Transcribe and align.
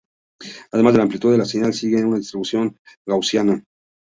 Además, 0.71 0.95
la 0.95 1.03
amplitud 1.03 1.31
de 1.31 1.37
la 1.37 1.45
señal 1.45 1.75
sigue 1.75 2.03
una 2.03 2.17
distribución 2.17 2.75
gaussiana. 3.07 3.63